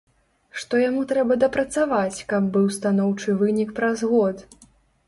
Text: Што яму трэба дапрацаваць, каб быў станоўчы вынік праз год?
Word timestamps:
Што 0.61 0.79
яму 0.83 1.03
трэба 1.11 1.37
дапрацаваць, 1.43 2.25
каб 2.35 2.51
быў 2.57 2.67
станоўчы 2.79 3.39
вынік 3.45 3.69
праз 3.79 4.09
год? 4.17 4.45